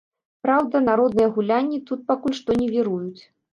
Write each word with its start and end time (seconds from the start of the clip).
Праўда, 0.45 0.81
народныя 0.87 1.27
гулянні 1.35 1.79
тут 1.91 1.99
пакуль 2.09 2.37
што 2.41 2.59
не 2.65 2.73
віруюць. 2.75 3.21